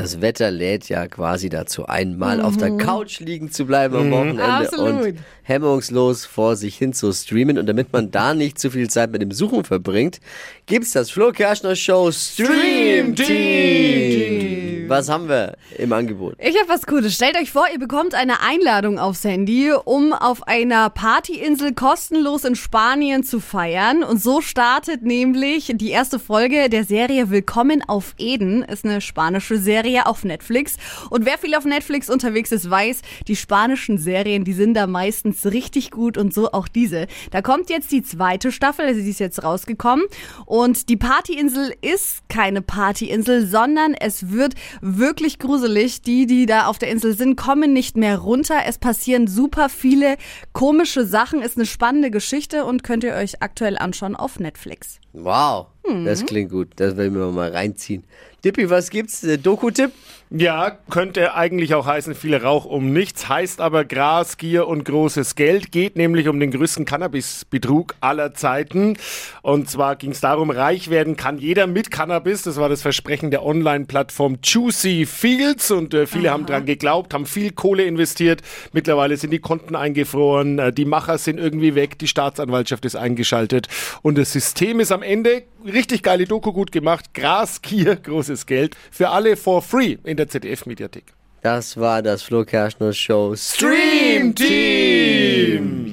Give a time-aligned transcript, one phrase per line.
[0.00, 4.10] Das Wetter lädt ja quasi dazu ein, mal auf der Couch liegen zu bleiben am
[4.10, 5.04] Wochenende Absolut.
[5.08, 7.58] und hemmungslos vor sich hin zu streamen.
[7.58, 10.20] Und damit man da nicht zu viel Zeit mit dem Suchen verbringt,
[10.64, 14.79] gibt's das Flo Kerschner Show Stream Team.
[14.90, 16.34] Was haben wir im Angebot?
[16.40, 17.14] Ich habe was Cooles.
[17.14, 22.56] Stellt euch vor, ihr bekommt eine Einladung aufs Handy, um auf einer Partyinsel kostenlos in
[22.56, 24.02] Spanien zu feiern.
[24.02, 28.64] Und so startet nämlich die erste Folge der Serie Willkommen auf Eden.
[28.64, 30.74] Ist eine spanische Serie auf Netflix.
[31.08, 35.46] Und wer viel auf Netflix unterwegs ist, weiß, die spanischen Serien, die sind da meistens
[35.46, 37.06] richtig gut und so auch diese.
[37.30, 40.06] Da kommt jetzt die zweite Staffel, also sie ist jetzt rausgekommen.
[40.46, 46.02] Und die Partyinsel ist keine Partyinsel, sondern es wird wirklich gruselig.
[46.02, 48.60] Die, die da auf der Insel sind, kommen nicht mehr runter.
[48.66, 50.16] Es passieren super viele
[50.52, 51.42] komische Sachen.
[51.42, 55.00] Ist eine spannende Geschichte und könnt ihr euch aktuell anschauen auf Netflix.
[55.12, 56.04] Wow, Mhm.
[56.04, 56.68] das klingt gut.
[56.76, 58.04] Das werden wir mal reinziehen.
[58.44, 59.22] Dippi, was gibt's?
[59.22, 59.92] Äh, Doku-Tipp?
[60.32, 65.34] Ja, könnte eigentlich auch heißen, viel Rauch um nichts, heißt aber Gras, Gier und großes
[65.34, 65.72] Geld.
[65.72, 68.96] Geht nämlich um den größten Cannabis-Betrug aller Zeiten.
[69.42, 72.42] Und zwar ging es darum, reich werden kann jeder mit Cannabis.
[72.42, 75.72] Das war das Versprechen der Online-Plattform Juicy Fields.
[75.72, 78.40] Und äh, viele haben dran geglaubt, haben viel Kohle investiert.
[78.72, 83.66] Mittlerweile sind die Konten eingefroren, äh, die Macher sind irgendwie weg, die Staatsanwaltschaft ist eingeschaltet.
[84.02, 87.14] Und das System ist am Ende richtig geile Doku gut gemacht.
[87.14, 88.76] Gras, Gier, großes Geld.
[88.90, 91.12] Für alle for free in der ZDF-Mediathek.
[91.42, 95.86] Das war das Flo Kerschner Show Stream Team!